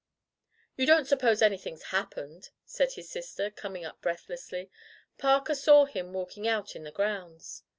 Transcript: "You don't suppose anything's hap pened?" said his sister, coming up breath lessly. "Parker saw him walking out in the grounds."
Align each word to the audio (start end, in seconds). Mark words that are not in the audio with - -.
"You 0.77 0.87
don't 0.87 1.05
suppose 1.05 1.43
anything's 1.43 1.83
hap 1.93 2.15
pened?" 2.15 2.49
said 2.65 2.93
his 2.93 3.07
sister, 3.07 3.51
coming 3.51 3.85
up 3.85 4.01
breath 4.01 4.25
lessly. 4.29 4.71
"Parker 5.19 5.53
saw 5.53 5.85
him 5.85 6.11
walking 6.11 6.47
out 6.47 6.75
in 6.75 6.83
the 6.85 6.91
grounds." 6.91 7.61